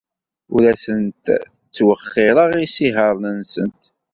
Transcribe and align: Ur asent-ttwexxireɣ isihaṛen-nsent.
Ur 0.53 0.63
asent-ttwexxireɣ 0.73 2.51
isihaṛen-nsent. 2.65 3.81